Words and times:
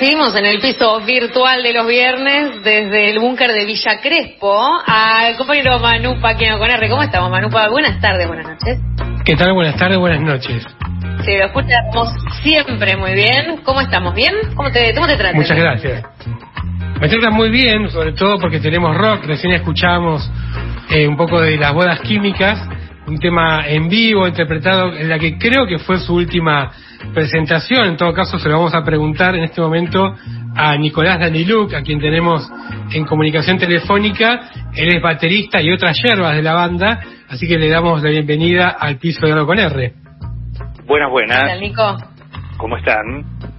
Recibimos 0.00 0.34
en 0.34 0.46
el 0.46 0.60
piso 0.60 0.98
virtual 1.02 1.62
de 1.62 1.74
los 1.74 1.86
viernes 1.86 2.64
desde 2.64 3.10
el 3.10 3.18
búnker 3.18 3.52
de 3.52 3.66
Villa 3.66 4.00
Crespo 4.00 4.58
al 4.86 5.36
compañero 5.36 5.78
Manupa 5.78 6.38
Quino 6.38 6.58
con 6.58 6.70
R. 6.70 6.88
¿Cómo 6.88 7.02
estamos, 7.02 7.30
Manupa? 7.30 7.68
Buenas 7.68 8.00
tardes, 8.00 8.26
buenas 8.26 8.46
noches. 8.46 8.78
¿Qué 9.26 9.36
tal? 9.36 9.52
Buenas 9.52 9.76
tardes, 9.76 9.98
buenas 9.98 10.22
noches. 10.22 10.66
Sí, 11.22 11.36
lo 11.36 11.44
escuchamos 11.44 12.14
siempre 12.42 12.96
muy 12.96 13.12
bien. 13.12 13.58
¿Cómo 13.62 13.82
estamos? 13.82 14.14
¿Bien? 14.14 14.32
¿Cómo 14.54 14.72
te, 14.72 14.94
cómo 14.94 15.06
te 15.06 15.16
tratas? 15.16 15.36
Muchas 15.36 15.58
gracias. 15.58 16.02
Me 16.98 17.06
trata 17.06 17.28
muy 17.28 17.50
bien, 17.50 17.90
sobre 17.90 18.12
todo 18.12 18.38
porque 18.38 18.58
tenemos 18.58 18.96
rock. 18.96 19.26
Recién 19.26 19.52
escuchamos 19.52 20.26
eh, 20.88 21.06
un 21.06 21.18
poco 21.18 21.42
de 21.42 21.58
las 21.58 21.74
bodas 21.74 22.00
químicas, 22.00 22.58
un 23.10 23.18
tema 23.18 23.66
en 23.66 23.88
vivo 23.88 24.26
interpretado 24.26 24.94
en 24.94 25.08
la 25.08 25.18
que 25.18 25.36
creo 25.36 25.66
que 25.66 25.78
fue 25.78 25.98
su 25.98 26.14
última 26.14 26.70
presentación. 27.12 27.86
En 27.86 27.96
todo 27.96 28.12
caso, 28.12 28.38
se 28.38 28.48
lo 28.48 28.56
vamos 28.56 28.74
a 28.74 28.84
preguntar 28.84 29.34
en 29.34 29.42
este 29.42 29.60
momento 29.60 30.14
a 30.54 30.76
Nicolás 30.76 31.18
Daniluk, 31.18 31.74
a 31.74 31.82
quien 31.82 32.00
tenemos 32.00 32.48
en 32.92 33.04
comunicación 33.04 33.58
telefónica. 33.58 34.48
Él 34.74 34.94
es 34.94 35.02
baterista 35.02 35.60
y 35.60 35.72
otras 35.72 36.00
yerbas 36.00 36.36
de 36.36 36.42
la 36.42 36.54
banda, 36.54 37.00
así 37.28 37.48
que 37.48 37.58
le 37.58 37.68
damos 37.68 38.00
la 38.02 38.10
bienvenida 38.10 38.68
al 38.68 38.96
piso 38.98 39.26
de 39.26 39.32
Oro 39.32 39.46
con 39.46 39.58
R. 39.58 39.92
Buenas, 40.86 41.10
buenas. 41.10 41.42
Hola, 41.42 41.56
Nico. 41.56 41.96
¿Cómo 42.58 42.76
están? 42.76 43.49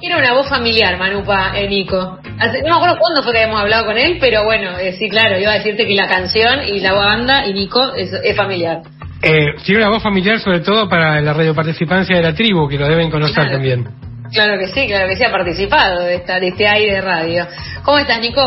Era 0.00 0.18
una 0.18 0.34
voz 0.34 0.48
familiar, 0.48 0.98
Manupa, 0.98 1.52
eh, 1.56 1.68
Nico. 1.68 2.18
Hace- 2.38 2.62
no 2.62 2.68
me 2.68 2.76
acuerdo 2.76 2.98
cuándo 2.98 3.22
fue 3.22 3.32
que 3.32 3.38
habíamos 3.42 3.60
hablado 3.62 3.86
con 3.86 3.96
él, 3.96 4.18
pero 4.20 4.44
bueno, 4.44 4.78
eh, 4.78 4.92
sí, 4.98 5.08
claro, 5.08 5.38
iba 5.38 5.50
a 5.52 5.54
decirte 5.54 5.86
que 5.86 5.94
la 5.94 6.06
canción 6.06 6.60
y 6.68 6.80
la 6.80 6.92
banda 6.92 7.46
y 7.46 7.54
Nico 7.54 7.94
es, 7.94 8.12
es 8.12 8.36
familiar. 8.36 8.80
Eh, 9.22 9.54
tiene 9.64 9.80
una 9.80 9.90
voz 9.90 10.02
familiar 10.02 10.38
sobre 10.40 10.60
todo 10.60 10.88
para 10.88 11.20
la 11.22 11.32
radioparticipancia 11.32 12.16
de 12.16 12.22
la 12.22 12.34
tribu, 12.34 12.68
que 12.68 12.78
lo 12.78 12.86
deben 12.88 13.10
conocer 13.10 13.34
Claro. 13.34 13.52
también. 13.52 13.86
Claro 14.32 14.58
que 14.58 14.66
sí, 14.68 14.86
claro 14.86 15.08
que 15.08 15.16
sí, 15.16 15.24
ha 15.24 15.30
participado 15.30 16.02
de, 16.02 16.16
esta, 16.16 16.38
de 16.40 16.48
este 16.48 16.66
aire 16.68 16.94
de 16.96 17.00
radio. 17.00 17.46
¿Cómo 17.82 17.98
estás, 17.98 18.20
Nico? 18.20 18.42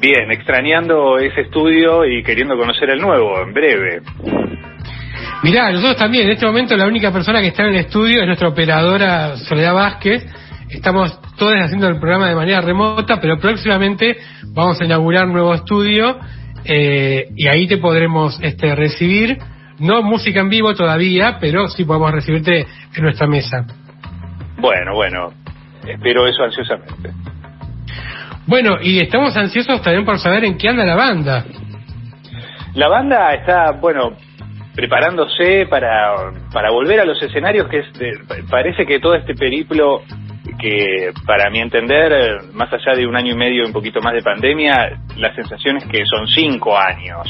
Bien, 0.00 0.30
extrañando 0.32 1.18
ese 1.18 1.42
estudio 1.42 2.04
y 2.06 2.22
queriendo 2.22 2.56
conocer 2.56 2.88
el 2.90 3.00
nuevo 3.00 3.40
en 3.42 3.52
breve. 3.52 4.00
Mirá, 5.42 5.70
nosotros 5.70 5.96
también, 5.96 6.26
en 6.26 6.32
este 6.32 6.46
momento 6.46 6.76
la 6.76 6.86
única 6.86 7.12
persona 7.12 7.40
que 7.40 7.48
está 7.48 7.64
en 7.64 7.70
el 7.70 7.76
estudio 7.80 8.20
es 8.20 8.26
nuestra 8.26 8.48
operadora 8.48 9.36
Soledad 9.36 9.74
Vázquez. 9.74 10.24
Estamos 10.72 11.20
todos 11.36 11.52
haciendo 11.62 11.88
el 11.88 11.98
programa 11.98 12.28
de 12.28 12.34
manera 12.34 12.60
remota, 12.60 13.20
pero 13.20 13.38
próximamente 13.38 14.16
vamos 14.48 14.80
a 14.80 14.84
inaugurar 14.84 15.26
un 15.26 15.32
nuevo 15.34 15.54
estudio 15.54 16.18
eh, 16.64 17.28
y 17.36 17.46
ahí 17.46 17.66
te 17.66 17.76
podremos 17.78 18.38
este, 18.42 18.74
recibir. 18.74 19.38
No 19.78 20.02
música 20.02 20.40
en 20.40 20.48
vivo 20.48 20.74
todavía, 20.74 21.38
pero 21.40 21.68
sí 21.68 21.84
podemos 21.84 22.10
recibirte 22.12 22.66
en 22.94 23.02
nuestra 23.02 23.26
mesa. 23.26 23.66
Bueno, 24.58 24.94
bueno, 24.94 25.32
espero 25.86 26.26
eso 26.26 26.44
ansiosamente. 26.44 27.10
Bueno, 28.46 28.76
y 28.80 28.98
estamos 28.98 29.36
ansiosos 29.36 29.82
también 29.82 30.04
por 30.04 30.18
saber 30.18 30.44
en 30.44 30.56
qué 30.56 30.68
anda 30.68 30.84
la 30.84 30.96
banda. 30.96 31.44
La 32.74 32.88
banda 32.88 33.34
está, 33.34 33.72
bueno, 33.72 34.16
preparándose 34.74 35.66
para, 35.68 36.14
para 36.52 36.70
volver 36.70 37.00
a 37.00 37.04
los 37.04 37.22
escenarios, 37.22 37.68
que 37.68 37.80
es, 37.80 37.92
de- 37.94 38.44
parece 38.50 38.86
que 38.86 38.98
todo 39.00 39.14
este 39.14 39.34
periplo 39.34 40.02
que 40.58 41.12
para 41.26 41.50
mi 41.50 41.60
entender, 41.60 42.12
eh, 42.12 42.36
más 42.52 42.72
allá 42.72 42.94
de 42.96 43.06
un 43.06 43.16
año 43.16 43.32
y 43.32 43.36
medio, 43.36 43.66
un 43.66 43.72
poquito 43.72 44.00
más 44.00 44.14
de 44.14 44.22
pandemia, 44.22 45.00
la 45.16 45.34
sensación 45.34 45.76
es 45.78 45.84
que 45.86 46.04
son 46.06 46.26
cinco 46.26 46.76
años. 46.76 47.26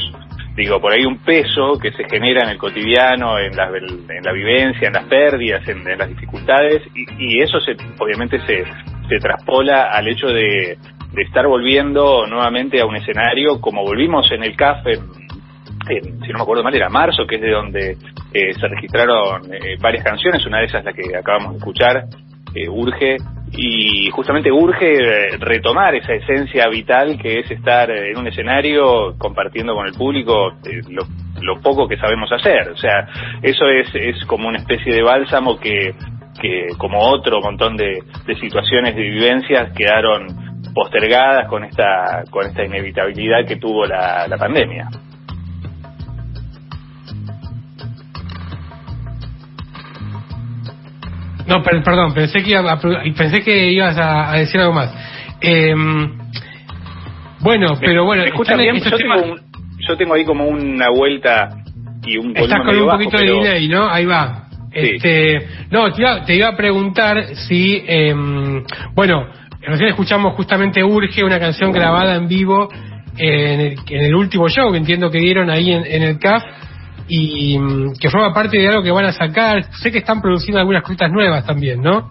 Digo, 0.55 0.79
por 0.79 0.93
ahí 0.93 1.03
un 1.03 1.17
peso 1.19 1.79
que 1.81 1.91
se 1.93 2.03
genera 2.07 2.43
en 2.43 2.49
el 2.49 2.57
cotidiano, 2.57 3.39
en 3.39 3.55
la, 3.55 3.69
en 3.69 4.23
la 4.23 4.31
vivencia, 4.31 4.87
en 4.87 4.93
las 4.93 5.05
pérdidas, 5.05 5.67
en, 5.67 5.83
las 5.97 6.07
dificultades, 6.07 6.83
y, 6.93 7.05
y 7.17 7.41
eso 7.41 7.59
se, 7.59 7.75
obviamente 7.99 8.39
se, 8.45 8.63
se 9.09 9.17
traspola 9.19 9.89
al 9.91 10.07
hecho 10.07 10.27
de, 10.27 10.77
de 11.11 11.21
estar 11.23 11.47
volviendo 11.47 12.25
nuevamente 12.27 12.81
a 12.81 12.85
un 12.85 12.95
escenario 12.95 13.61
como 13.61 13.83
volvimos 13.83 14.31
en 14.31 14.43
el 14.43 14.55
CAF 14.55 14.85
en, 14.87 15.23
si 15.87 16.31
no 16.31 16.37
me 16.37 16.43
acuerdo 16.43 16.63
mal, 16.63 16.75
era 16.75 16.89
marzo, 16.89 17.25
que 17.27 17.35
es 17.35 17.41
de 17.41 17.51
donde 17.51 17.91
eh, 18.33 18.53
se 18.53 18.67
registraron 18.67 19.53
eh, 19.53 19.75
varias 19.81 20.03
canciones, 20.03 20.45
una 20.45 20.59
de 20.59 20.65
esas 20.65 20.83
la 20.83 20.93
que 20.93 21.15
acabamos 21.15 21.53
de 21.53 21.57
escuchar, 21.57 22.05
Urge, 22.69 23.17
y 23.55 24.09
justamente 24.09 24.51
urge 24.51 24.93
eh, 24.93 25.37
retomar 25.37 25.93
esa 25.95 26.13
esencia 26.13 26.67
vital 26.69 27.17
que 27.21 27.39
es 27.39 27.51
estar 27.51 27.89
eh, 27.91 28.11
en 28.11 28.17
un 28.17 28.27
escenario 28.27 29.15
compartiendo 29.17 29.75
con 29.75 29.85
el 29.85 29.93
público 29.93 30.53
eh, 30.65 30.81
lo, 30.89 31.03
lo 31.39 31.61
poco 31.61 31.87
que 31.87 31.97
sabemos 31.97 32.31
hacer. 32.31 32.69
O 32.69 32.77
sea, 32.77 33.07
eso 33.41 33.65
es, 33.67 33.93
es 33.93 34.25
como 34.25 34.47
una 34.47 34.57
especie 34.57 34.93
de 34.95 35.03
bálsamo 35.03 35.59
que, 35.59 35.93
que 36.41 36.69
como 36.77 36.99
otro 36.99 37.41
montón 37.41 37.77
de, 37.77 38.01
de 38.25 38.35
situaciones 38.35 38.95
de 38.95 39.01
vivencias 39.01 39.71
quedaron 39.73 40.27
postergadas 40.73 41.47
con 41.47 41.63
esta, 41.63 42.23
con 42.31 42.47
esta 42.47 42.63
inevitabilidad 42.63 43.45
que 43.47 43.57
tuvo 43.57 43.85
la, 43.85 44.27
la 44.27 44.37
pandemia. 44.37 44.87
No, 51.47 51.61
per- 51.63 51.83
perdón, 51.83 52.13
pensé 52.13 52.41
que, 52.43 52.51
iba 52.51 52.71
a, 52.71 52.79
pensé 52.79 53.41
que 53.43 53.71
ibas 53.71 53.97
a, 53.97 54.31
a 54.31 54.37
decir 54.37 54.59
algo 54.61 54.73
más. 54.73 54.93
Em, 55.41 56.17
bueno, 57.41 57.67
pero 57.79 58.05
bueno, 58.05 58.23
estos 58.23 58.47
Yo 58.47 58.97
temas- 58.97 59.21
tengo, 59.21 59.33
un- 59.33 59.41
yo 59.87 59.97
tengo 59.97 60.13
ahí 60.13 60.23
como 60.23 60.45
una 60.47 60.89
vuelta 60.89 61.49
y 62.05 62.17
un 62.17 62.35
Estás 62.35 62.59
con 62.65 62.75
un 62.75 62.85
bajo, 62.85 62.97
poquito 62.97 63.17
pero- 63.17 63.33
de 63.35 63.43
delay, 63.49 63.67
¿no? 63.67 63.89
Ahí 63.89 64.05
va. 64.05 64.39
Sí. 64.73 64.79
Este, 64.95 65.47
no, 65.69 65.91
te 65.91 66.01
iba, 66.01 66.25
te 66.25 66.35
iba 66.35 66.47
a 66.47 66.55
preguntar 66.55 67.35
si, 67.47 67.83
em, 67.85 68.63
bueno, 68.95 69.27
recién 69.61 69.89
escuchamos 69.89 70.33
justamente 70.35 70.83
Urge, 70.83 71.23
una 71.23 71.39
canción 71.39 71.71
grabada 71.71 72.15
en 72.15 72.27
vivo 72.27 72.69
en 73.17 73.59
el, 73.59 73.75
en 73.89 74.05
el 74.05 74.15
último 74.15 74.49
show 74.49 74.71
que 74.71 74.77
entiendo 74.77 75.11
que 75.11 75.19
dieron 75.19 75.49
ahí 75.51 75.71
en, 75.71 75.85
en 75.85 76.01
el 76.01 76.17
CAF 76.17 76.43
y 77.07 77.57
mm, 77.59 77.93
que 77.99 78.09
forma 78.09 78.33
parte 78.33 78.57
de 78.57 78.67
algo 78.67 78.83
que 78.83 78.91
van 78.91 79.05
a 79.05 79.11
sacar. 79.13 79.63
Sé 79.81 79.91
que 79.91 79.99
están 79.99 80.21
produciendo 80.21 80.59
algunas 80.59 80.83
cositas 80.83 81.11
nuevas 81.11 81.45
también, 81.45 81.81
¿no? 81.81 82.09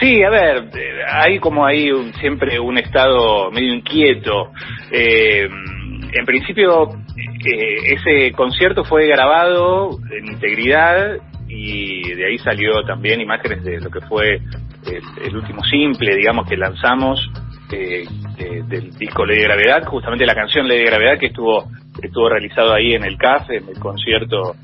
Sí, 0.00 0.22
a 0.22 0.30
ver, 0.30 0.56
eh, 0.76 1.02
hay 1.10 1.38
como 1.40 1.66
ahí 1.66 1.90
un- 1.90 2.12
siempre 2.14 2.60
un 2.60 2.78
estado 2.78 3.50
medio 3.50 3.72
inquieto. 3.74 4.50
Eh, 4.92 5.48
en 6.12 6.24
principio, 6.24 6.88
eh, 7.44 7.94
ese 7.94 8.32
concierto 8.32 8.84
fue 8.84 9.06
grabado 9.08 9.90
en 10.16 10.26
integridad 10.26 11.16
y 11.48 12.12
de 12.14 12.26
ahí 12.26 12.38
salió 12.38 12.82
también 12.86 13.20
imágenes 13.20 13.62
de 13.64 13.80
lo 13.80 13.90
que 13.90 14.00
fue 14.02 14.34
el, 14.36 15.24
el 15.26 15.36
último 15.36 15.62
simple, 15.64 16.14
digamos, 16.16 16.48
que 16.48 16.56
lanzamos 16.56 17.18
eh, 17.72 18.04
de- 18.38 18.62
del 18.68 18.90
disco 18.96 19.26
Ley 19.26 19.38
de 19.38 19.44
Gravedad, 19.44 19.84
justamente 19.86 20.24
la 20.26 20.34
canción 20.36 20.68
Ley 20.68 20.78
de 20.78 20.84
Gravedad 20.84 21.18
que 21.18 21.26
estuvo 21.26 21.68
estuvo 22.02 22.28
realizado 22.28 22.72
ahí 22.74 22.94
en 22.94 23.04
el 23.04 23.16
CAF, 23.16 23.50
en 23.50 23.68
el 23.68 23.78
concierto 23.78 24.54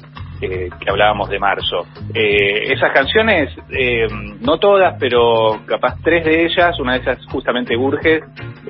eh, 0.43 0.71
que 0.81 0.91
hablábamos 0.91 1.29
de 1.31 1.39
marzo. 1.39 1.87
Eh, 2.13 2.73
esas 2.73 2.93
canciones, 2.93 3.51
eh, 3.71 4.07
no 4.41 4.59
todas, 4.59 4.97
pero 4.99 5.61
capaz 5.67 5.97
tres 6.03 6.25
de 6.25 6.47
ellas, 6.47 6.79
una 6.81 6.95
de 6.95 6.99
ellas 6.99 7.19
justamente 7.31 7.77
Urge, 7.77 8.21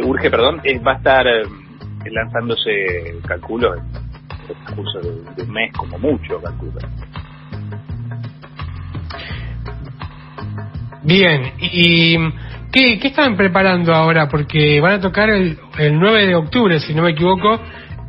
Urge, 0.05 0.31
perdón, 0.31 0.61
va 0.87 0.93
a 0.93 0.97
estar 0.97 1.27
eh, 1.27 1.43
lanzándose, 2.11 3.21
calculo, 3.27 3.75
en 3.75 3.81
el 3.81 4.77
de, 5.03 5.35
de 5.35 5.43
un 5.45 5.53
mes 5.53 5.73
como 5.73 5.99
mucho, 5.99 6.41
calculo. 6.43 6.79
Bien, 11.05 11.55
¿y 11.59 12.17
qué, 12.71 12.99
qué 13.01 13.09
están 13.09 13.37
preparando 13.37 13.93
ahora? 13.93 14.29
Porque 14.29 14.81
van 14.81 14.95
a 14.95 15.01
tocar 15.01 15.31
el, 15.31 15.59
el 15.79 15.99
9 15.99 16.27
de 16.27 16.35
octubre, 16.35 16.79
si 16.81 16.95
no 16.95 17.03
me 17.03 17.11
equivoco, 17.11 17.59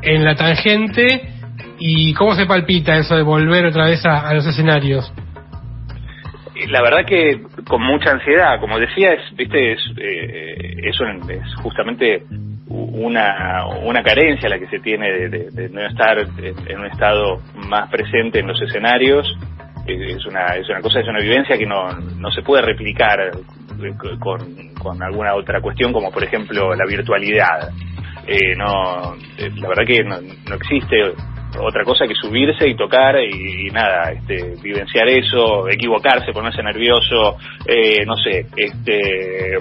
en 0.04 0.24
La 0.24 0.36
Tangente. 0.36 1.30
¿Y 1.80 2.14
cómo 2.14 2.36
se 2.36 2.46
palpita 2.46 2.96
eso 2.98 3.16
de 3.16 3.24
volver 3.24 3.66
otra 3.66 3.86
vez 3.88 4.06
a, 4.06 4.34
los 4.34 4.46
escenarios? 4.46 5.12
La 6.70 6.82
verdad 6.82 7.06
que 7.06 7.42
con 7.68 7.82
mucha 7.82 8.12
ansiedad, 8.12 8.60
como 8.60 8.80
decía, 8.80 9.14
es, 9.14 9.36
viste, 9.36 9.74
es, 9.74 9.80
eh, 9.98 10.76
es, 10.84 11.00
un- 11.00 11.30
es 11.30 11.56
justamente 11.56 12.24
una, 12.68 13.66
una 13.84 14.02
carencia 14.04 14.48
la 14.50 14.60
que 14.60 14.68
se 14.68 14.80
tiene 14.80 15.12
de, 15.12 15.30
de- 15.30 15.52
de 15.52 15.70
no 15.70 15.82
estar 15.82 16.18
en, 16.20 16.80
un 16.80 16.86
estado 16.86 17.42
más 17.68 17.90
presente 17.90 18.40
en 18.40 18.48
los 18.48 18.62
escenarios. 18.62 19.28
Es 19.86 20.26
una, 20.26 20.46
es 20.56 20.70
una 20.70 20.80
cosa, 20.80 21.02
es 21.02 21.08
una 21.08 21.20
vivencia 21.20 21.58
que 21.58 21.66
no, 21.66 21.90
no 22.18 22.32
se 22.32 22.42
puede 22.42 22.62
replicar 22.62 23.20
eh, 23.20 23.94
con, 24.20 24.74
con 24.76 25.04
alguna 25.04 25.34
otra 25.36 25.60
cuestión, 25.60 25.92
como 25.92 26.12
por 26.12 26.24
ejemplo 26.24 26.74
la 26.76 26.86
virtualidad. 26.86 27.70
Eh, 28.28 28.56
no, 28.56 29.16
eh, 29.38 29.52
la 29.56 29.68
verdad 29.68 29.86
que 29.86 30.04
no, 30.04 30.22
no 30.22 30.56
existe 30.56 31.14
otra 31.60 31.84
cosa 31.84 32.08
que 32.08 32.16
subirse 32.16 32.68
y 32.68 32.76
tocar 32.76 33.16
y, 33.22 33.70
nada, 33.72 34.12
este, 34.12 34.56
vivenciar 34.62 35.08
eso, 35.08 35.68
equivocarse, 35.70 36.34
ponerse 36.34 36.64
nervioso, 36.64 37.38
eh, 37.68 38.06
no 38.06 38.16
sé, 38.18 38.46
este, 38.56 39.56
eh, 39.56 39.60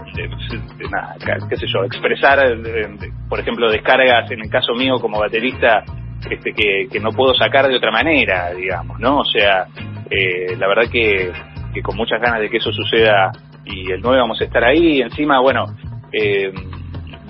nada, 0.90 1.16
qué 1.48 1.56
sé 1.56 1.66
yo, 1.66 1.84
expresar, 1.84 2.38
eh, 2.46 2.88
por 3.28 3.40
ejemplo, 3.40 3.70
descargas, 3.70 4.30
en 4.30 4.40
el 4.40 4.50
caso 4.50 4.74
mío 4.74 4.98
como 5.00 5.18
baterista, 5.18 5.84
este, 6.30 6.52
que, 6.52 6.88
que 6.90 7.00
no 7.00 7.10
puedo 7.10 7.34
sacar 7.34 7.68
de 7.68 7.76
otra 7.76 7.90
manera, 7.90 8.52
digamos, 8.54 8.98
¿no? 8.98 9.18
O 9.18 9.24
sea, 9.24 9.66
eh, 10.10 10.56
la 10.56 10.68
verdad 10.68 10.90
que, 10.90 11.30
que 11.74 11.82
con 11.82 11.96
muchas 11.96 12.20
ganas 12.20 12.40
de 12.40 12.48
que 12.48 12.58
eso 12.58 12.72
suceda 12.72 13.32
y 13.64 13.90
el 13.90 14.00
9 14.00 14.18
vamos 14.18 14.40
a 14.40 14.44
estar 14.44 14.62
ahí. 14.62 15.00
Encima, 15.00 15.40
bueno, 15.40 15.66
eh, 16.12 16.52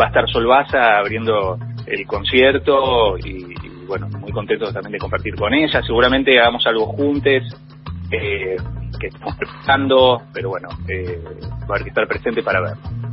va 0.00 0.06
a 0.06 0.08
estar 0.08 0.28
Solvaza 0.28 0.98
abriendo 0.98 1.58
el 1.86 2.06
concierto 2.06 3.18
y, 3.18 3.54
bueno, 3.86 4.08
muy 4.08 4.32
contentos 4.32 4.72
también 4.72 4.92
de 4.92 4.98
compartir 4.98 5.34
con 5.34 5.52
ella. 5.52 5.82
Seguramente 5.82 6.38
hagamos 6.38 6.66
algo 6.66 6.86
juntos, 6.86 7.42
eh, 8.10 8.56
que 8.98 9.06
estamos 9.06 9.36
preparando, 9.36 10.22
pero 10.32 10.50
bueno, 10.50 10.68
eh, 10.88 11.20
va 11.62 11.62
a 11.62 11.68
haber 11.70 11.82
que 11.82 11.88
estar 11.88 12.06
presente 12.06 12.42
para 12.42 12.60
verlo. 12.60 13.11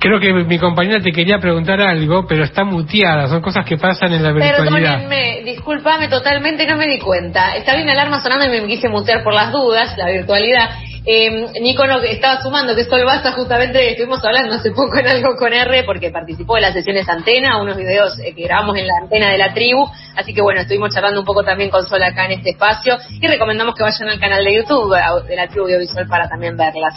Creo 0.00 0.18
que 0.18 0.32
mi 0.32 0.58
compañera 0.58 1.02
te 1.02 1.12
quería 1.12 1.38
preguntar 1.38 1.78
algo, 1.82 2.26
pero 2.26 2.42
está 2.42 2.64
muteada. 2.64 3.28
Son 3.28 3.42
cosas 3.42 3.66
que 3.66 3.76
pasan 3.76 4.14
en 4.14 4.22
la 4.22 4.32
virtualidad. 4.32 4.94
Perdónenme, 4.94 5.42
discúlpame 5.44 6.08
totalmente, 6.08 6.66
no 6.66 6.78
me 6.78 6.86
di 6.86 6.98
cuenta. 6.98 7.54
Estaba 7.54 7.76
bien 7.76 7.90
alarma 7.90 8.22
sonando 8.22 8.46
y 8.46 8.62
me 8.62 8.66
quise 8.66 8.88
mutear 8.88 9.22
por 9.22 9.34
las 9.34 9.52
dudas, 9.52 9.98
la 9.98 10.08
virtualidad. 10.08 10.70
Eh, 11.06 11.60
Nico 11.60 11.86
no, 11.86 11.98
estaba 12.02 12.42
sumando 12.42 12.74
que 12.76 12.84
Sol 12.84 13.04
Basta, 13.04 13.32
justamente 13.32 13.90
estuvimos 13.90 14.22
hablando 14.24 14.56
hace 14.56 14.70
poco 14.70 14.98
en 14.98 15.06
algo 15.06 15.34
con 15.36 15.52
R, 15.52 15.84
porque 15.84 16.10
participó 16.10 16.56
de 16.56 16.62
las 16.62 16.74
sesiones 16.74 17.08
antena, 17.08 17.60
unos 17.60 17.76
videos 17.76 18.18
eh, 18.18 18.34
que 18.34 18.44
grabamos 18.44 18.76
en 18.76 18.86
la 18.86 18.94
antena 19.02 19.30
de 19.30 19.38
la 19.38 19.54
tribu. 19.54 19.86
Así 20.14 20.34
que 20.34 20.42
bueno, 20.42 20.60
estuvimos 20.60 20.94
charlando 20.94 21.20
un 21.20 21.26
poco 21.26 21.42
también 21.42 21.70
con 21.70 21.86
Sol 21.86 22.02
acá 22.02 22.26
en 22.26 22.32
este 22.32 22.50
espacio 22.50 22.98
y 23.20 23.26
recomendamos 23.26 23.74
que 23.74 23.82
vayan 23.82 24.10
al 24.10 24.20
canal 24.20 24.44
de 24.44 24.54
YouTube 24.54 24.94
de 25.26 25.36
la 25.36 25.48
tribu 25.48 25.64
audiovisual 25.64 26.06
para 26.06 26.28
también 26.28 26.56
verlas. 26.56 26.94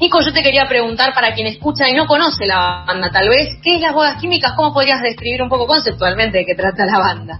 Nico, 0.00 0.20
yo 0.24 0.32
te 0.32 0.42
quería 0.42 0.66
preguntar 0.66 1.12
para 1.14 1.34
quien 1.34 1.46
escucha 1.46 1.88
y 1.88 1.94
no 1.94 2.06
conoce 2.06 2.46
la 2.46 2.84
banda, 2.86 3.10
tal 3.10 3.28
vez, 3.28 3.60
¿qué 3.62 3.76
es 3.76 3.80
las 3.80 3.92
bodas 3.92 4.20
químicas? 4.20 4.52
¿Cómo 4.56 4.72
podrías 4.72 5.02
describir 5.02 5.42
un 5.42 5.48
poco 5.48 5.66
conceptualmente 5.66 6.38
de 6.38 6.46
qué 6.46 6.54
trata 6.54 6.86
la 6.86 6.98
banda? 6.98 7.38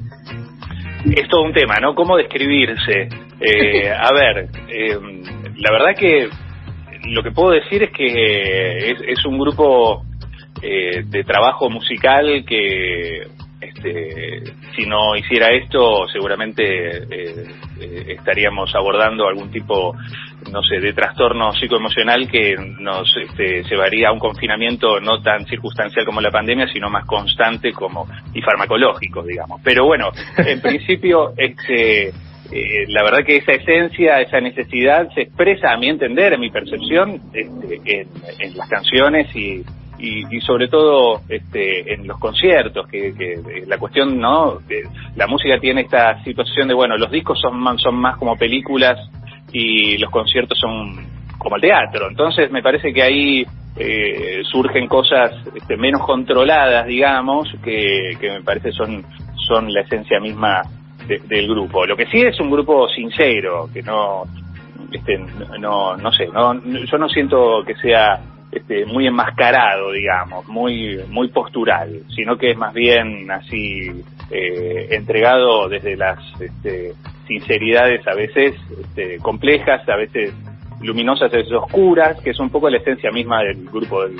Es 1.04 1.28
todo 1.28 1.42
un 1.42 1.52
tema, 1.52 1.76
¿no? 1.80 1.94
¿Cómo 1.94 2.16
describirse? 2.16 3.08
Eh, 3.44 3.90
a 3.90 4.12
ver, 4.12 4.48
eh, 4.68 4.98
la 5.56 5.72
verdad 5.72 5.96
que 5.96 6.28
lo 7.04 7.22
que 7.22 7.32
puedo 7.32 7.50
decir 7.50 7.82
es 7.82 7.90
que 7.90 8.90
es, 9.08 9.24
un 9.24 9.38
grupo 9.38 10.04
eh, 10.62 11.02
de 11.04 11.24
trabajo 11.24 11.68
musical 11.68 12.44
que 12.46 13.26
este, 13.60 14.42
si 14.74 14.86
no 14.86 15.16
hiciera 15.16 15.50
esto 15.50 16.06
seguramente 16.12 16.64
eh, 16.64 17.46
eh, 17.80 18.04
estaríamos 18.08 18.74
abordando 18.74 19.28
algún 19.28 19.50
tipo 19.50 19.94
no 20.50 20.62
sé 20.62 20.80
de 20.80 20.92
trastorno 20.92 21.52
psicoemocional 21.52 22.28
que 22.28 22.56
nos 22.56 23.08
este, 23.16 23.62
llevaría 23.62 24.08
a 24.08 24.12
un 24.12 24.18
confinamiento 24.18 25.00
no 25.00 25.22
tan 25.22 25.46
circunstancial 25.46 26.04
como 26.04 26.20
la 26.20 26.30
pandemia 26.30 26.66
sino 26.72 26.90
más 26.90 27.06
constante 27.06 27.72
como 27.72 28.06
y 28.34 28.42
farmacológico 28.42 29.22
digamos. 29.22 29.60
Pero 29.62 29.86
bueno 29.86 30.10
en 30.36 30.60
principio 30.62 31.32
este 31.36 32.12
eh, 32.52 32.84
la 32.88 33.02
verdad 33.02 33.24
que 33.24 33.36
esa 33.36 33.52
esencia, 33.52 34.20
esa 34.20 34.38
necesidad 34.38 35.08
se 35.14 35.22
expresa, 35.22 35.72
a 35.72 35.78
mi 35.78 35.88
entender, 35.88 36.34
en 36.34 36.40
mi 36.40 36.50
percepción, 36.50 37.18
este, 37.32 38.06
en, 38.40 38.56
las 38.58 38.68
canciones 38.68 39.34
y, 39.34 39.62
y, 39.98 40.40
sobre 40.42 40.68
todo 40.68 41.22
este, 41.30 41.94
en 41.94 42.06
los 42.06 42.18
conciertos, 42.18 42.86
que, 42.88 43.64
la 43.66 43.78
cuestión, 43.78 44.20
¿no? 44.20 44.58
la 45.16 45.26
música 45.26 45.58
tiene 45.60 45.82
esta 45.82 46.22
situación 46.24 46.68
de, 46.68 46.74
bueno, 46.74 46.98
los 46.98 47.10
discos 47.10 47.40
son, 47.40 47.78
son 47.78 47.94
más 47.94 48.18
como 48.18 48.36
películas 48.36 48.98
y 49.50 49.96
los 49.96 50.10
conciertos 50.10 50.58
son 50.58 51.06
como 51.38 51.56
el 51.56 51.62
teatro. 51.62 52.08
Entonces 52.10 52.50
me 52.50 52.62
parece 52.62 52.92
que 52.92 53.02
ahí 53.02 53.46
eh, 53.78 54.42
surgen 54.50 54.88
cosas 54.88 55.32
este, 55.54 55.78
menos 55.78 56.02
controladas, 56.04 56.86
digamos, 56.86 57.48
que, 57.64 58.10
que 58.20 58.30
me 58.30 58.42
parece 58.42 58.72
son, 58.72 59.02
son 59.48 59.72
la 59.72 59.80
esencia 59.80 60.20
misma 60.20 60.62
del 61.06 61.48
grupo. 61.48 61.86
Lo 61.86 61.96
que 61.96 62.06
sí 62.06 62.20
es 62.20 62.38
un 62.40 62.50
grupo 62.50 62.88
sincero, 62.88 63.68
que 63.72 63.82
no, 63.82 64.24
este, 64.92 65.18
no, 65.58 65.96
no 65.96 66.12
sé, 66.12 66.28
no, 66.28 66.54
yo 66.62 66.98
no 66.98 67.08
siento 67.08 67.62
que 67.66 67.74
sea 67.76 68.20
este, 68.50 68.84
muy 68.84 69.06
enmascarado, 69.06 69.92
digamos, 69.92 70.46
muy, 70.46 71.00
muy 71.08 71.28
postural, 71.28 72.02
sino 72.14 72.36
que 72.36 72.50
es 72.50 72.56
más 72.56 72.74
bien 72.74 73.30
así 73.30 73.90
eh, 74.30 74.88
entregado 74.90 75.68
desde 75.68 75.96
las 75.96 76.18
este, 76.38 76.92
sinceridades 77.26 78.06
a 78.06 78.14
veces 78.14 78.54
este, 78.78 79.18
complejas, 79.18 79.88
a 79.88 79.96
veces 79.96 80.34
luminosas, 80.82 81.32
a 81.32 81.36
veces 81.36 81.52
oscuras, 81.52 82.20
que 82.20 82.30
es 82.30 82.40
un 82.40 82.50
poco 82.50 82.68
la 82.68 82.78
esencia 82.78 83.10
misma 83.10 83.42
del 83.42 83.64
grupo, 83.70 84.02
del, 84.06 84.18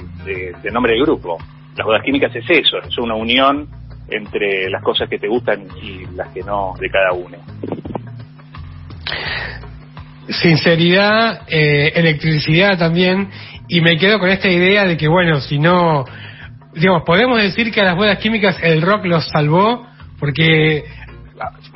del 0.62 0.72
nombre 0.72 0.94
del 0.94 1.02
grupo. 1.02 1.36
Las 1.76 1.86
bodas 1.86 2.02
químicas 2.02 2.34
es 2.34 2.44
eso, 2.48 2.78
es 2.78 2.96
una 2.98 3.14
unión 3.14 3.68
entre 4.09 4.68
las 4.71 4.82
cosas 4.82 5.09
que 5.09 5.18
te 5.18 5.28
gustan 5.28 5.66
y 5.82 6.06
las 6.14 6.28
que 6.28 6.42
no 6.42 6.75
de 6.78 6.90
cada 6.90 7.12
uno. 7.12 7.38
Sinceridad, 10.28 11.42
eh, 11.49 11.92
electricidad 11.94 12.78
también, 12.78 13.28
y 13.68 13.80
me 13.80 13.97
quedo 13.97 14.18
con 14.18 14.28
esta 14.28 14.49
idea 14.49 14.85
de 14.85 14.97
que, 14.97 15.09
bueno, 15.09 15.40
si 15.40 15.59
no, 15.59 16.04
digamos, 16.75 17.02
podemos 17.04 17.42
decir 17.42 17.73
que 17.73 17.80
a 17.80 17.85
las 17.85 17.97
bodas 17.97 18.18
químicas 18.18 18.56
el 18.62 18.82
rock 18.82 19.06
los 19.06 19.26
salvó, 19.28 19.87
porque 20.18 20.85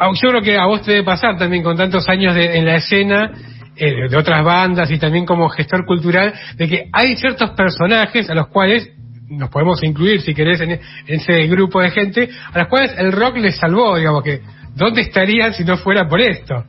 yo 0.00 0.30
creo 0.30 0.42
que 0.42 0.56
a 0.56 0.66
vos 0.66 0.82
te 0.82 0.92
debe 0.92 1.04
pasar 1.04 1.36
también 1.36 1.62
con 1.62 1.76
tantos 1.76 2.08
años 2.08 2.36
en 2.36 2.64
la 2.64 2.76
escena, 2.76 3.32
eh, 3.78 4.08
de 4.08 4.16
otras 4.16 4.42
bandas 4.42 4.90
y 4.90 4.98
también 4.98 5.26
como 5.26 5.50
gestor 5.50 5.84
cultural, 5.84 6.32
de 6.56 6.66
que 6.66 6.88
hay 6.94 7.14
ciertos 7.16 7.50
personajes 7.50 8.30
a 8.30 8.34
los 8.34 8.48
cuales 8.48 8.90
nos 9.28 9.50
podemos 9.50 9.82
incluir, 9.82 10.20
si 10.20 10.34
querés, 10.34 10.60
en, 10.60 10.80
ese 11.06 11.46
grupo 11.46 11.80
de 11.80 11.90
gente, 11.90 12.28
a 12.52 12.58
las 12.58 12.68
cuales 12.68 12.94
el 12.98 13.12
rock 13.12 13.36
les 13.38 13.56
salvó, 13.56 13.96
digamos 13.96 14.22
que, 14.22 14.40
¿dónde 14.74 15.02
estarían 15.02 15.52
si 15.52 15.64
no 15.64 15.76
fuera 15.76 16.08
por 16.08 16.20
esto? 16.20 16.64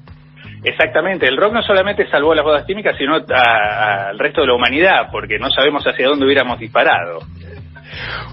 Exactamente, 0.64 1.28
el 1.28 1.38
rock 1.38 1.54
no 1.54 1.62
solamente 1.62 2.10
salvó 2.10 2.32
a 2.32 2.36
las 2.36 2.44
bodas 2.44 2.66
químicas, 2.66 2.96
sino 2.98 3.16
al 3.16 4.18
resto 4.18 4.42
de 4.42 4.48
la 4.48 4.54
humanidad, 4.56 5.10
porque 5.12 5.38
no 5.40 5.50
sabemos 5.50 5.84
hacia 5.86 6.08
dónde 6.08 6.26
hubiéramos 6.26 6.60
disparado. 6.60 7.20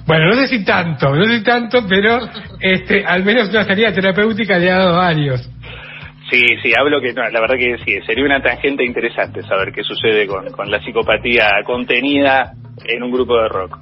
Bueno, 0.06 0.26
no 0.26 0.32
sé 0.34 0.48
si 0.48 0.64
tanto, 0.64 1.14
no 1.14 1.24
sé 1.24 1.38
si 1.38 1.44
tanto, 1.44 1.86
pero 1.88 2.18
este, 2.60 3.04
al 3.04 3.24
menos 3.24 3.50
una 3.50 3.64
salida 3.64 3.92
terapéutica 3.92 4.58
le 4.58 4.70
ha 4.70 4.78
dado 4.78 4.96
varios. 4.96 5.48
Sí, 6.30 6.42
sí, 6.62 6.72
hablo 6.76 7.00
que 7.00 7.12
la 7.12 7.40
verdad 7.40 7.56
que 7.56 7.76
sí, 7.84 8.00
sería 8.06 8.24
una 8.24 8.42
tangente 8.42 8.84
interesante 8.84 9.42
saber 9.42 9.72
qué 9.72 9.84
sucede 9.84 10.26
con, 10.26 10.50
con 10.50 10.70
la 10.70 10.80
psicopatía 10.80 11.48
contenida 11.64 12.52
en 12.86 13.02
un 13.02 13.12
grupo 13.12 13.36
de 13.36 13.48
rock. 13.48 13.78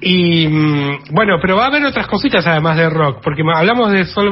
Y 0.00 0.46
mm, 0.46 0.98
bueno, 1.12 1.38
pero 1.40 1.56
va 1.56 1.64
a 1.64 1.66
haber 1.68 1.84
otras 1.84 2.06
cositas 2.06 2.46
además 2.46 2.76
de 2.76 2.90
rock, 2.90 3.20
porque 3.22 3.42
hablamos 3.54 3.90
de 3.90 4.04
Sol 4.04 4.30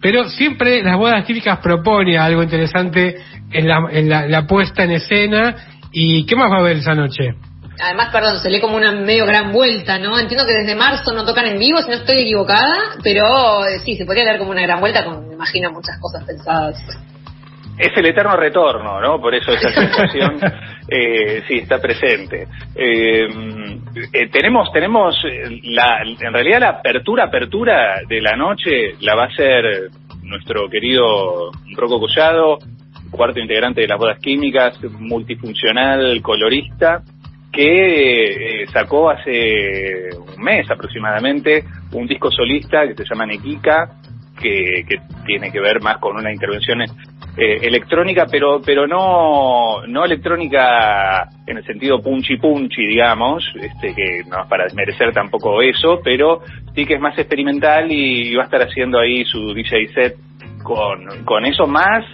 pero 0.00 0.28
siempre 0.30 0.82
las 0.82 0.96
bodas 0.96 1.26
típicas 1.26 1.58
propone 1.58 2.16
algo 2.16 2.42
interesante 2.42 3.16
en 3.50 3.68
la, 3.68 3.80
en 3.90 4.08
la, 4.08 4.46
puesta 4.46 4.84
en 4.84 4.92
escena. 4.92 5.56
¿Y 5.92 6.24
qué 6.24 6.36
más 6.36 6.50
va 6.50 6.56
a 6.56 6.60
haber 6.60 6.78
esa 6.78 6.94
noche? 6.94 7.34
Además, 7.82 8.08
perdón, 8.10 8.38
se 8.38 8.48
lee 8.48 8.60
como 8.60 8.76
una 8.76 8.92
medio 8.92 9.26
gran 9.26 9.52
vuelta, 9.52 9.98
¿no? 9.98 10.18
Entiendo 10.18 10.46
que 10.46 10.54
desde 10.54 10.74
marzo 10.74 11.12
no 11.12 11.24
tocan 11.24 11.46
en 11.46 11.58
vivo, 11.58 11.82
si 11.82 11.90
no 11.90 11.96
estoy 11.96 12.20
equivocada, 12.20 12.92
pero 13.02 13.66
eh, 13.66 13.80
sí, 13.84 13.96
se 13.96 14.06
podría 14.06 14.24
leer 14.24 14.38
como 14.38 14.52
una 14.52 14.62
gran 14.62 14.80
vuelta 14.80 15.04
con, 15.04 15.28
me 15.28 15.34
imagino, 15.34 15.70
muchas 15.70 15.98
cosas 16.00 16.24
pensadas 16.24 16.76
es 17.80 17.96
el 17.96 18.06
eterno 18.06 18.36
retorno, 18.36 19.00
¿no? 19.00 19.20
Por 19.20 19.34
eso 19.34 19.52
esa 19.52 19.70
sensación 19.74 20.38
eh, 20.92 21.44
sí 21.46 21.58
está 21.58 21.80
presente. 21.80 22.48
Eh, 22.74 23.28
eh, 24.12 24.28
tenemos, 24.28 24.72
tenemos 24.72 25.16
la, 25.62 26.02
en 26.02 26.32
realidad 26.32 26.60
la 26.60 26.68
apertura, 26.70 27.24
apertura 27.24 28.00
de 28.08 28.20
la 28.20 28.34
noche 28.36 28.94
la 29.00 29.14
va 29.14 29.26
a 29.26 29.34
ser 29.34 29.90
nuestro 30.22 30.68
querido 30.68 31.52
Rocco 31.76 32.00
Collado, 32.00 32.58
cuarto 33.10 33.38
integrante 33.38 33.82
de 33.82 33.86
las 33.86 33.98
bodas 33.98 34.18
químicas, 34.18 34.80
multifuncional, 34.98 36.20
colorista, 36.22 37.02
que 37.52 38.64
sacó 38.72 39.10
hace 39.10 40.08
un 40.16 40.42
mes 40.42 40.68
aproximadamente 40.70 41.64
un 41.92 42.06
disco 42.06 42.30
solista 42.30 42.86
que 42.86 42.94
se 42.94 43.04
llama 43.04 43.26
Nequika, 43.26 43.92
que, 44.40 44.84
que, 44.88 44.96
tiene 45.26 45.52
que 45.52 45.60
ver 45.60 45.80
más 45.82 45.98
con 45.98 46.16
una 46.16 46.32
intervención 46.32 46.82
eh, 47.36 47.58
electrónica, 47.62 48.26
pero 48.30 48.60
pero 48.60 48.86
no 48.86 49.86
no 49.86 50.04
electrónica 50.04 51.28
en 51.46 51.58
el 51.58 51.64
sentido 51.64 52.02
punchy 52.02 52.36
punchy, 52.36 52.86
digamos, 52.86 53.44
este 53.54 53.94
que 53.94 54.22
no 54.28 54.42
es 54.42 54.48
para 54.48 54.64
desmerecer 54.64 55.12
tampoco 55.12 55.62
eso, 55.62 56.00
pero 56.02 56.42
sí 56.74 56.84
que 56.84 56.94
es 56.94 57.00
más 57.00 57.16
experimental 57.16 57.90
y 57.90 58.34
va 58.34 58.42
a 58.42 58.44
estar 58.46 58.62
haciendo 58.62 58.98
ahí 58.98 59.24
su 59.24 59.54
DJ 59.54 59.88
set 59.94 60.16
con, 60.62 61.24
con 61.24 61.46
eso 61.46 61.66
más 61.66 62.04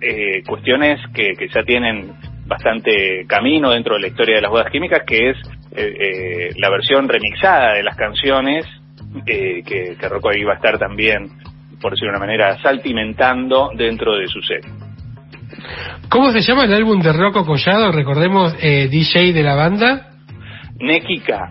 eh, 0.00 0.42
cuestiones 0.46 1.00
que, 1.14 1.32
que 1.32 1.48
ya 1.48 1.62
tienen 1.64 2.12
bastante 2.46 3.24
camino 3.26 3.70
dentro 3.70 3.94
de 3.94 4.00
la 4.02 4.08
historia 4.08 4.36
de 4.36 4.42
las 4.42 4.50
bodas 4.50 4.70
químicas, 4.70 5.02
que 5.06 5.30
es 5.30 5.36
eh, 5.74 6.50
la 6.58 6.68
versión 6.68 7.08
remixada 7.08 7.74
de 7.74 7.82
las 7.82 7.96
canciones, 7.96 8.66
que, 9.24 9.62
que 9.64 10.08
Rocco 10.08 10.30
ahí 10.30 10.42
va 10.42 10.52
a 10.52 10.56
estar 10.56 10.78
también 10.78 11.30
por 11.82 11.92
decirlo 11.92 12.12
de 12.12 12.16
una 12.16 12.26
manera, 12.26 12.62
saltimentando 12.62 13.70
dentro 13.74 14.16
de 14.16 14.28
su 14.28 14.40
set. 14.40 14.64
¿Cómo 16.08 16.30
se 16.30 16.40
llama 16.40 16.64
el 16.64 16.74
álbum 16.74 17.00
de 17.00 17.12
Rocco 17.12 17.44
Collado? 17.44 17.92
Recordemos, 17.92 18.54
eh, 18.60 18.88
DJ 18.88 19.32
de 19.32 19.42
la 19.42 19.54
banda. 19.54 20.10
Nekika. 20.78 21.50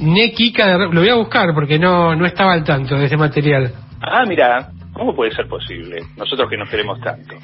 Nekika, 0.00 0.78
lo 0.78 1.00
voy 1.00 1.08
a 1.08 1.16
buscar 1.16 1.52
porque 1.54 1.78
no, 1.78 2.14
no 2.14 2.24
estaba 2.24 2.52
al 2.52 2.64
tanto 2.64 2.96
de 2.96 3.06
ese 3.06 3.16
material. 3.16 3.72
Ah, 4.00 4.24
mira, 4.26 4.68
¿cómo 4.92 5.14
puede 5.14 5.32
ser 5.32 5.46
posible? 5.48 6.02
Nosotros 6.16 6.48
que 6.48 6.56
nos 6.56 6.68
queremos 6.68 7.00
tanto. 7.00 7.34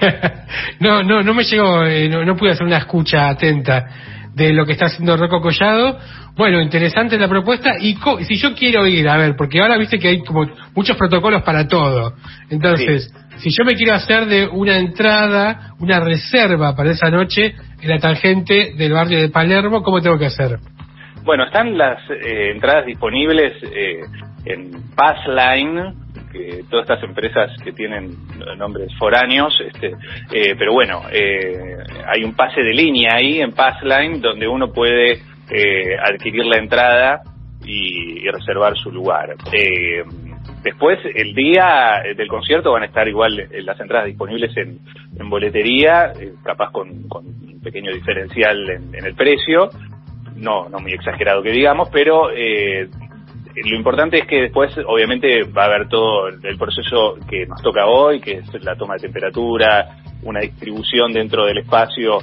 no, 0.80 1.02
no, 1.02 1.22
no 1.22 1.34
me 1.34 1.44
llegó, 1.44 1.84
eh, 1.84 2.08
no, 2.08 2.24
no, 2.24 2.36
pude 2.36 2.52
hacer 2.52 2.66
una 2.66 2.78
escucha 2.78 3.28
atenta 3.28 3.86
de 4.34 4.52
lo 4.52 4.64
que 4.64 4.72
está 4.72 4.86
haciendo 4.86 5.16
Rocco 5.16 5.40
Collado. 5.40 5.98
Bueno, 6.36 6.60
interesante 6.60 7.18
la 7.18 7.28
propuesta. 7.28 7.74
Y 7.80 7.96
si 8.24 8.36
yo 8.38 8.54
quiero 8.54 8.86
ir, 8.86 9.08
a 9.08 9.16
ver, 9.16 9.34
porque 9.36 9.60
ahora 9.60 9.76
viste 9.76 9.98
que 9.98 10.08
hay 10.08 10.22
como 10.22 10.46
muchos 10.74 10.96
protocolos 10.96 11.42
para 11.42 11.66
todo. 11.66 12.14
Entonces, 12.48 13.12
si 13.38 13.50
yo 13.50 13.64
me 13.64 13.74
quiero 13.74 13.94
hacer 13.94 14.26
de 14.26 14.46
una 14.46 14.76
entrada, 14.78 15.74
una 15.80 16.00
reserva 16.00 16.74
para 16.74 16.92
esa 16.92 17.10
noche 17.10 17.54
en 17.80 17.88
la 17.88 17.98
tangente 17.98 18.74
del 18.76 18.92
barrio 18.92 19.20
de 19.20 19.28
Palermo, 19.28 19.82
¿cómo 19.82 20.00
tengo 20.00 20.18
que 20.18 20.26
hacer? 20.26 20.58
Bueno, 21.24 21.44
están 21.44 21.76
las 21.76 21.98
eh, 22.10 22.52
entradas 22.52 22.86
disponibles 22.86 23.52
eh, 23.62 24.00
en 24.46 24.94
Passline, 24.94 25.94
que 26.30 26.64
todas 26.70 26.88
estas 26.88 27.02
empresas 27.02 27.50
que 27.62 27.72
tienen 27.72 28.16
nombres 28.56 28.92
foráneos, 28.98 29.58
este, 29.66 29.88
eh, 30.32 30.54
pero 30.58 30.72
bueno, 30.72 31.02
eh, 31.12 31.76
hay 32.06 32.24
un 32.24 32.34
pase 32.34 32.62
de 32.62 32.72
línea 32.72 33.16
ahí 33.16 33.40
en 33.40 33.52
Passline 33.52 34.20
donde 34.20 34.46
uno 34.48 34.72
puede 34.72 35.22
eh, 35.50 35.96
adquirir 35.98 36.44
la 36.46 36.58
entrada 36.58 37.22
y, 37.64 38.28
reservar 38.30 38.76
su 38.76 38.92
lugar. 38.92 39.34
después, 40.62 40.98
el 41.14 41.34
día 41.34 42.00
del 42.16 42.28
concierto 42.28 42.72
van 42.72 42.84
a 42.84 42.86
estar 42.86 43.08
igual 43.08 43.48
las 43.64 43.80
entradas 43.80 44.06
disponibles 44.06 44.56
en, 44.56 44.78
boletería, 45.28 46.12
capaz 46.44 46.70
con, 46.70 46.88
un 46.88 47.60
pequeño 47.62 47.92
diferencial 47.92 48.70
en, 48.70 48.94
en, 48.94 49.04
el 49.04 49.14
precio, 49.14 49.68
no, 50.40 50.68
no 50.68 50.78
muy 50.78 50.92
exagerado 50.92 51.42
que 51.42 51.50
digamos, 51.50 51.88
pero 51.90 52.30
eh, 52.30 52.88
lo 53.64 53.76
importante 53.76 54.18
es 54.18 54.26
que 54.26 54.42
después, 54.42 54.72
obviamente, 54.86 55.44
va 55.44 55.64
a 55.64 55.66
haber 55.66 55.88
todo 55.88 56.28
el 56.28 56.58
proceso 56.58 57.16
que 57.28 57.46
nos 57.46 57.60
toca 57.62 57.86
hoy, 57.86 58.20
que 58.20 58.38
es 58.38 58.64
la 58.64 58.76
toma 58.76 58.94
de 58.94 59.00
temperatura, 59.00 60.02
una 60.22 60.40
distribución 60.40 61.12
dentro 61.12 61.46
del 61.46 61.58
espacio 61.58 62.18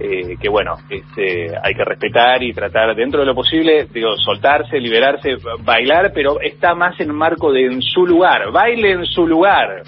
eh, 0.00 0.36
que, 0.40 0.48
bueno, 0.48 0.76
este, 0.88 1.54
hay 1.62 1.74
que 1.74 1.84
respetar 1.84 2.42
y 2.42 2.52
tratar 2.52 2.94
dentro 2.96 3.20
de 3.20 3.26
lo 3.26 3.34
posible, 3.34 3.86
digo, 3.92 4.16
soltarse, 4.16 4.78
liberarse, 4.78 5.36
bailar, 5.62 6.12
pero 6.14 6.40
está 6.40 6.74
más 6.74 6.98
en 7.00 7.14
marco 7.14 7.52
de 7.52 7.66
en 7.66 7.82
su 7.82 8.06
lugar. 8.06 8.50
Baile 8.50 8.92
en 8.92 9.06
su 9.06 9.26
lugar. 9.26 9.82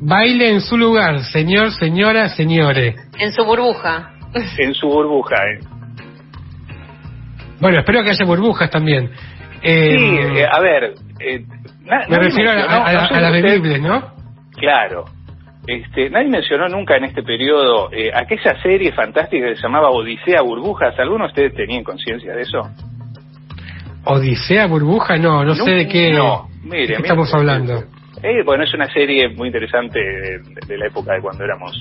Baile 0.00 0.50
en 0.50 0.60
su 0.60 0.76
lugar, 0.76 1.20
señor, 1.24 1.72
señora, 1.72 2.28
señores. 2.30 2.96
En 3.18 3.32
su 3.32 3.44
burbuja. 3.44 4.12
En 4.58 4.74
su 4.74 4.88
burbuja, 4.88 5.36
eh. 5.36 5.58
Bueno, 7.60 7.78
espero 7.80 8.02
que 8.02 8.10
haya 8.10 8.24
burbujas 8.24 8.70
también. 8.70 9.10
Eh, 9.62 9.98
sí, 9.98 10.38
eh, 10.38 10.46
a 10.50 10.60
ver. 10.60 10.94
Eh, 11.20 11.44
me 12.08 12.18
refiero 12.18 12.50
a, 12.50 12.92
las 12.92 13.32
bebibles, 13.32 13.82
¿no? 13.82 14.14
Claro. 14.56 15.04
Este, 15.66 16.08
nadie 16.08 16.28
mencionó 16.28 16.68
nunca 16.68 16.96
en 16.96 17.04
este 17.04 17.22
periodo 17.22 17.92
eh, 17.92 18.10
aquella 18.14 18.60
serie 18.62 18.92
fantástica 18.92 19.46
que 19.46 19.56
se 19.56 19.62
llamaba 19.62 19.90
Odisea 19.90 20.42
Burbujas. 20.42 20.98
¿Alguno 20.98 21.24
de 21.24 21.28
ustedes 21.28 21.54
tenían 21.54 21.84
conciencia 21.84 22.34
de 22.34 22.42
eso? 22.42 22.70
Odisea 24.04 24.66
Burbuja, 24.66 25.16
no, 25.16 25.44
no, 25.44 25.54
sé 25.54 25.70
de 25.70 25.86
qué, 25.86 26.12
no, 26.12 26.48
mire, 26.64 26.94
estamos 26.94 27.32
hablando. 27.34 27.84
Eh, 28.22 28.42
bueno, 28.44 28.64
es 28.64 28.74
una 28.74 28.86
serie 28.86 29.28
muy 29.28 29.48
interesante 29.48 29.98
de, 29.98 30.78
la 30.78 30.86
época 30.86 31.14
de 31.14 31.20
cuando 31.20 31.44
éramos 31.44 31.72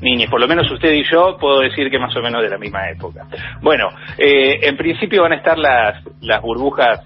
niños. 0.00 0.30
Por 0.30 0.40
lo 0.40 0.48
menos 0.48 0.70
usted 0.70 0.92
y 0.92 1.04
yo 1.10 1.36
puedo 1.38 1.60
decir 1.60 1.90
que 1.90 1.98
más 1.98 2.14
o 2.16 2.22
menos 2.22 2.42
de 2.42 2.50
la 2.50 2.58
misma 2.58 2.90
época. 2.90 3.26
Bueno, 3.62 3.88
eh, 4.18 4.58
en 4.62 4.76
principio 4.76 5.22
van 5.22 5.32
a 5.32 5.36
estar 5.36 5.58
las, 5.58 6.02
las 6.20 6.42
burbujas 6.42 7.00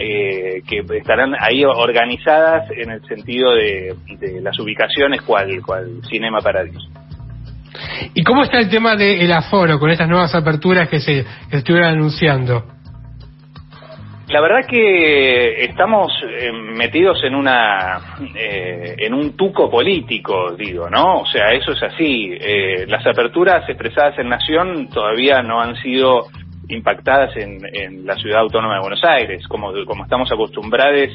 eh, 0.00 0.62
que 0.64 0.84
estarán 0.96 1.34
ahí 1.40 1.64
organizadas 1.64 2.70
en 2.70 2.92
el 2.92 3.04
sentido 3.08 3.52
de, 3.52 3.96
las 4.40 4.56
ubicaciones 4.60 5.22
cual, 5.22 5.60
cual 5.60 6.00
Cinema 6.08 6.40
Paradiso. 6.40 6.88
¿Y 8.14 8.22
cómo 8.22 8.44
está 8.44 8.60
el 8.60 8.70
tema 8.70 8.94
del 8.94 9.32
aforo 9.32 9.80
con 9.80 9.90
estas 9.90 10.08
nuevas 10.08 10.32
aperturas 10.36 10.88
que 10.88 11.00
se 11.00 11.24
estuvieron 11.50 11.90
anunciando? 11.90 12.64
La 14.28 14.40
verdad 14.40 14.68
que 14.68 15.64
estamos 15.64 16.12
eh, 16.22 16.52
metidos 16.52 17.24
en 17.24 17.34
una 17.34 17.98
eh, 18.36 18.94
en 18.98 19.14
un 19.14 19.36
tuco 19.36 19.68
político, 19.68 20.54
digo, 20.56 20.88
¿no? 20.88 21.22
O 21.22 21.26
sea, 21.26 21.52
eso 21.52 21.72
es 21.72 21.82
así. 21.82 22.38
las 22.86 23.04
aperturas 23.04 23.68
expresadas 23.68 24.16
en 24.20 24.28
Nación 24.28 24.88
todavía 24.90 25.42
no 25.42 25.60
han 25.60 25.74
sido 25.76 26.28
impactadas 26.68 27.36
en, 27.36 27.60
en 27.72 28.06
la 28.06 28.16
ciudad 28.16 28.40
autónoma 28.40 28.74
de 28.74 28.80
Buenos 28.80 29.04
Aires, 29.04 29.46
como, 29.48 29.72
como 29.86 30.04
estamos 30.04 30.30
acostumbrados 30.30 31.10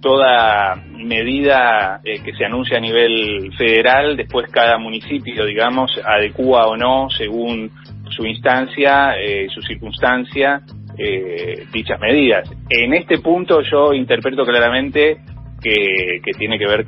toda 0.00 0.74
medida 0.90 2.00
eh, 2.04 2.20
que 2.24 2.32
se 2.34 2.44
anuncia 2.44 2.76
a 2.76 2.80
nivel 2.80 3.52
federal, 3.56 4.16
después 4.16 4.50
cada 4.50 4.76
municipio, 4.76 5.46
digamos, 5.46 5.92
adecua 6.04 6.66
o 6.66 6.76
no, 6.76 7.08
según 7.08 7.70
su 8.10 8.26
instancia, 8.26 9.14
eh, 9.16 9.46
su 9.48 9.62
circunstancia, 9.62 10.60
eh, 10.98 11.66
dichas 11.72 11.98
medidas. 12.00 12.50
En 12.68 12.92
este 12.94 13.18
punto 13.18 13.62
yo 13.62 13.94
interpreto 13.94 14.44
claramente 14.44 15.18
que, 15.62 16.20
tiene 16.36 16.58
que 16.58 16.66
ver 16.66 16.84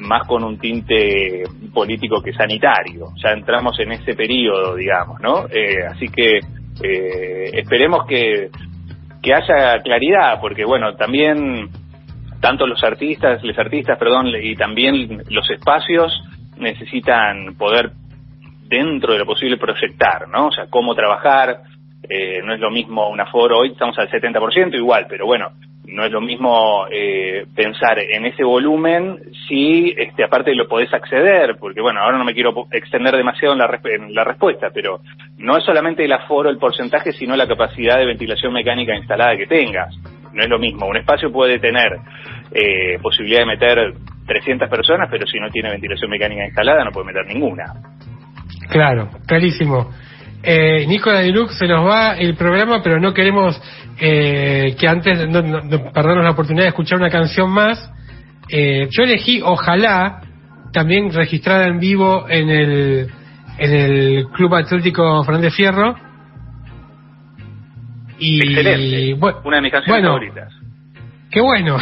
más 0.00 0.26
con 0.28 0.44
un 0.44 0.58
tinte 0.58 1.42
político 1.72 2.22
que 2.22 2.32
sanitario. 2.32 3.08
Ya 3.22 3.30
entramos 3.30 3.78
en 3.80 3.92
ese 3.92 4.14
periodo, 4.14 4.76
digamos, 4.76 5.20
¿no? 5.20 5.46
Eh, 5.46 5.84
así 5.90 6.08
que 6.08 6.40
eh, 6.82 7.50
esperemos 7.54 8.06
que, 8.06 8.50
que 9.22 9.34
haya 9.34 9.80
claridad, 9.82 10.40
porque 10.40 10.64
bueno, 10.64 10.94
también 10.96 11.70
tanto 12.40 12.66
los 12.66 12.82
artistas, 12.84 13.42
los 13.42 13.58
artistas, 13.58 13.98
perdón, 13.98 14.28
y 14.40 14.54
también 14.56 15.22
los 15.28 15.50
espacios 15.50 16.22
necesitan 16.56 17.56
poder 17.56 17.92
dentro 18.68 19.12
de 19.12 19.20
lo 19.20 19.26
posible 19.26 19.56
proyectar, 19.56 20.28
¿no? 20.28 20.48
O 20.48 20.52
sea, 20.52 20.66
cómo 20.68 20.94
trabajar, 20.94 21.62
eh, 22.08 22.40
no 22.44 22.54
es 22.54 22.60
lo 22.60 22.70
mismo 22.70 23.08
un 23.08 23.20
aforo, 23.20 23.58
hoy 23.58 23.72
estamos 23.72 23.98
al 23.98 24.10
70% 24.10 24.74
igual, 24.76 25.06
pero 25.08 25.26
bueno, 25.26 25.50
no 25.88 26.04
es 26.04 26.12
lo 26.12 26.20
mismo 26.20 26.86
eh, 26.90 27.46
pensar 27.54 27.98
en 27.98 28.26
ese 28.26 28.44
volumen 28.44 29.18
si 29.48 29.94
este 29.96 30.22
aparte 30.22 30.54
lo 30.54 30.68
podés 30.68 30.92
acceder, 30.92 31.56
porque 31.58 31.80
bueno, 31.80 32.00
ahora 32.00 32.18
no 32.18 32.24
me 32.24 32.34
quiero 32.34 32.66
extender 32.70 33.16
demasiado 33.16 33.54
en 33.54 34.14
la, 34.14 34.24
respuesta, 34.24 34.68
pero 34.72 35.00
no 35.38 35.56
es 35.56 35.64
solamente 35.64 36.04
el 36.04 36.12
aforo, 36.12 36.50
el 36.50 36.58
porcentaje, 36.58 37.12
sino 37.12 37.36
la 37.36 37.48
capacidad 37.48 37.96
de 37.98 38.04
ventilación 38.04 38.52
mecánica 38.52 38.94
instalada 38.94 39.36
que 39.36 39.46
tengas. 39.46 39.94
No 40.34 40.42
es 40.42 40.48
lo 40.48 40.58
mismo, 40.58 40.86
un 40.86 40.98
espacio 40.98 41.32
puede 41.32 41.58
tener 41.58 41.98
eh, 42.52 42.98
posibilidad 43.00 43.40
de 43.40 43.46
meter 43.46 43.94
300 44.26 44.68
personas, 44.68 45.08
pero 45.10 45.26
si 45.26 45.40
no 45.40 45.48
tiene 45.48 45.70
ventilación 45.70 46.10
mecánica 46.10 46.44
instalada 46.44 46.84
no 46.84 46.90
puede 46.90 47.06
meter 47.06 47.26
ninguna. 47.26 47.64
Claro, 48.68 49.08
clarísimo. 49.26 49.90
Eh, 50.42 50.86
Nicola 50.86 51.22
Lux 51.22 51.58
se 51.58 51.66
nos 51.66 51.86
va 51.86 52.12
el 52.12 52.34
programa, 52.36 52.80
pero 52.82 53.00
no 53.00 53.12
queremos 53.12 53.60
eh, 54.00 54.76
que 54.78 54.86
antes, 54.88 55.28
no, 55.28 55.42
perdernos 55.92 56.24
la 56.24 56.30
oportunidad 56.30 56.64
de 56.64 56.68
escuchar 56.68 56.98
una 56.98 57.10
canción 57.10 57.50
más. 57.50 57.90
Eh, 58.48 58.88
yo 58.90 59.02
elegí 59.02 59.42
Ojalá, 59.42 60.22
también 60.72 61.12
registrada 61.12 61.66
en 61.66 61.80
vivo 61.80 62.26
en 62.28 62.48
el, 62.50 63.10
en 63.58 63.74
el 63.74 64.26
Club 64.28 64.54
Atlético 64.54 65.24
Fernández 65.24 65.54
Fierro. 65.54 65.96
Y 68.20 69.12
Bueno, 69.14 69.40
una 69.44 69.56
de 69.56 69.62
mis 69.62 69.72
canciones 69.72 70.04
favoritas. 70.04 70.52
Qué 71.30 71.40
bueno. 71.40 71.78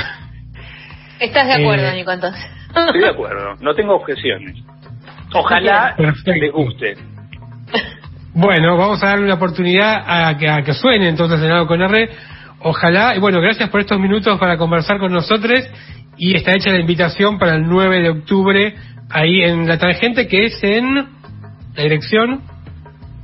¿Estás 1.20 1.46
de 1.46 1.54
acuerdo, 1.54 1.92
Nico, 1.92 2.12
entonces? 2.12 2.44
Estoy 2.75 3.00
de 3.00 3.08
acuerdo, 3.08 3.54
no 3.60 3.75
tengo 3.75 3.94
objeciones. 3.94 4.56
Ojalá 5.32 5.94
les 6.26 6.52
guste. 6.52 6.94
Bueno, 8.38 8.76
vamos 8.76 9.02
a 9.02 9.07
darle 9.07 9.25
una 9.25 9.35
oportunidad 9.37 10.05
a 10.07 10.37
que, 10.37 10.47
a 10.47 10.61
que 10.61 10.75
suene 10.75 11.09
entonces 11.09 11.43
en 11.43 11.50
algo 11.50 11.66
con 11.66 11.81
R. 11.81 12.11
Ojalá, 12.61 13.16
y 13.16 13.19
bueno, 13.19 13.40
gracias 13.40 13.71
por 13.71 13.81
estos 13.81 13.99
minutos 13.99 14.38
para 14.38 14.59
conversar 14.59 14.99
con 14.99 15.11
nosotros 15.11 15.66
y 16.19 16.37
está 16.37 16.52
hecha 16.52 16.71
la 16.71 16.78
invitación 16.78 17.38
para 17.38 17.55
el 17.55 17.62
9 17.66 18.02
de 18.02 18.11
octubre 18.11 18.75
ahí 19.09 19.43
en 19.43 19.66
la 19.66 19.78
tangente 19.78 20.28
que 20.28 20.45
es 20.45 20.62
en 20.62 20.97
la 20.97 21.83
dirección. 21.83 22.43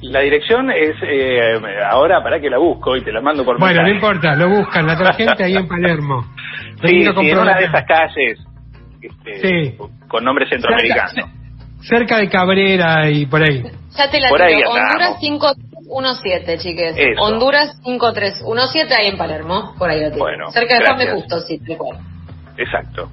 La 0.00 0.20
dirección 0.20 0.70
es, 0.70 0.96
eh, 1.06 1.58
ahora 1.90 2.22
para 2.22 2.40
que 2.40 2.48
la 2.48 2.56
busco 2.56 2.96
y 2.96 3.04
te 3.04 3.12
la 3.12 3.20
mando 3.20 3.44
por 3.44 3.60
Bueno, 3.60 3.82
no 3.82 3.90
importa, 3.90 4.34
lo 4.34 4.48
buscan, 4.48 4.86
la 4.86 4.96
tangente 4.96 5.44
ahí 5.44 5.56
en 5.56 5.68
Palermo. 5.68 6.24
Sí, 6.82 7.04
sí 7.04 7.28
en 7.28 7.38
una 7.38 7.58
de 7.58 7.66
esas 7.66 7.84
calles 7.84 8.38
este, 9.02 9.76
con 10.08 10.24
nombre 10.24 10.48
centroamericano. 10.48 11.41
Cerca, 11.82 12.18
de 12.18 12.28
Cabrera 12.28 13.10
y 13.10 13.26
por 13.26 13.42
ahí. 13.42 13.62
Ya 13.96 14.10
te 14.10 14.20
la 14.20 14.28
por 14.28 14.40
Honduras 14.40 15.18
5317, 15.20 16.58
chiques. 16.58 16.96
Honduras 17.18 17.76
5317 17.84 18.94
ahí 18.94 19.08
en 19.08 19.18
Palermo, 19.18 19.74
por 19.78 19.90
ahí 19.90 20.00
lo 20.00 20.10
tengo. 20.10 20.24
Bueno, 20.24 20.50
Cerca 20.50 20.78
de 20.78 20.86
Juan 20.86 21.14
Justo, 21.16 21.40
sí, 21.40 21.60
Exacto. 22.56 23.10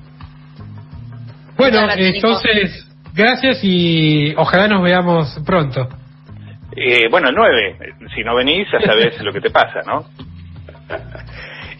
Bueno, 1.57 1.89
entonces, 1.95 2.87
gracias 3.13 3.59
y 3.63 4.33
ojalá 4.37 4.67
nos 4.67 4.81
veamos 4.81 5.37
pronto. 5.45 5.89
Eh, 6.75 7.09
bueno, 7.09 7.29
el 7.29 7.35
9. 7.35 7.77
Si 8.15 8.23
no 8.23 8.35
venís, 8.35 8.67
ya 8.71 8.79
sabes 8.79 9.19
lo 9.21 9.33
que 9.33 9.41
te 9.41 9.49
pasa, 9.49 9.81
¿no? 9.85 10.05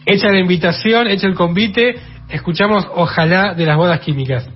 Hecha 0.05 0.31
la 0.31 0.39
invitación, 0.39 1.07
hecha 1.07 1.27
el 1.27 1.35
convite, 1.35 1.95
escuchamos 2.29 2.85
Ojalá 2.95 3.53
de 3.53 3.65
las 3.65 3.77
bodas 3.77 3.99
químicas. 4.01 4.49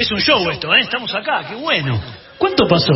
Es 0.00 0.10
un 0.10 0.18
show 0.18 0.48
esto, 0.48 0.74
¿eh? 0.74 0.80
Estamos 0.80 1.14
acá, 1.14 1.44
qué 1.46 1.54
bueno. 1.56 2.00
¿Cuánto 2.38 2.66
pasó? 2.66 2.90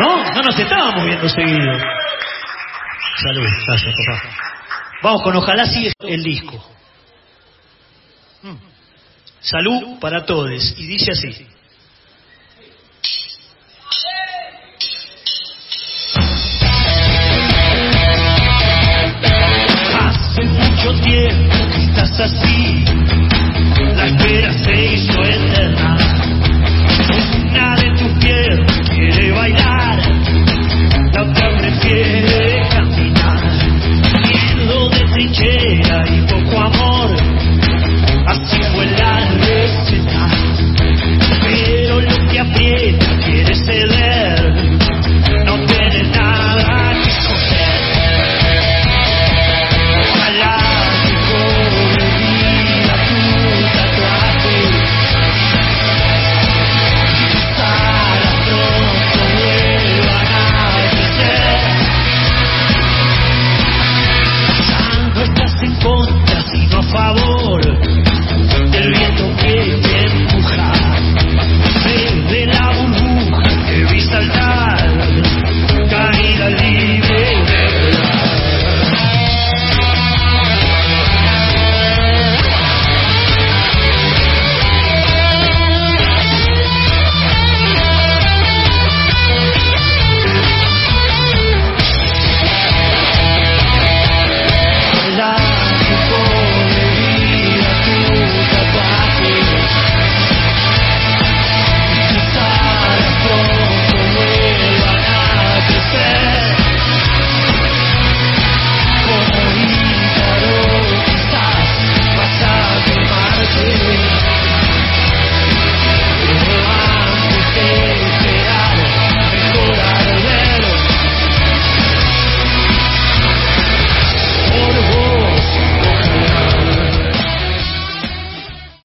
¿No? 0.00 0.24
No 0.32 0.42
nos 0.42 0.58
estábamos 0.58 1.04
viendo 1.04 1.28
seguido. 1.28 1.78
Salud, 3.22 3.46
gracias, 3.66 3.94
papá. 4.06 4.34
Vamos 5.02 5.22
con 5.22 5.36
Ojalá 5.36 5.66
sigue 5.66 5.92
el 6.00 6.22
disco. 6.22 6.56
Mm. 8.44 8.56
Salud 9.40 10.00
para 10.00 10.24
todos. 10.24 10.74
Y 10.78 10.86
dice 10.86 11.12
así. 11.12 11.48